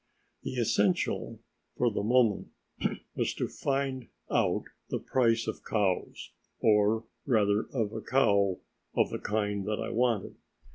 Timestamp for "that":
9.67-9.79